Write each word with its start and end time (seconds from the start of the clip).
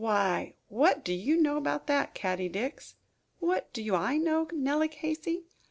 "Why, 0.03 0.55
what 0.67 1.05
do 1.05 1.13
you 1.13 1.39
know 1.39 1.57
about 1.57 1.85
that, 1.85 2.15
Caddie 2.15 2.49
Dix?" 2.49 2.95
"What 3.37 3.71
do 3.71 3.93
I 3.93 4.17
know, 4.17 4.47
Nellie 4.51 4.87
Casey? 4.87 5.45